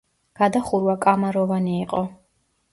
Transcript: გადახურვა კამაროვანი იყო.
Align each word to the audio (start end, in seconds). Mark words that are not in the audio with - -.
გადახურვა 0.39 0.95
კამაროვანი 1.05 1.79
იყო. 1.85 2.05